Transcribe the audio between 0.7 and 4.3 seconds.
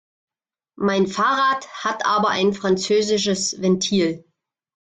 Mein Fahrrad hat aber ein französisches Ventil.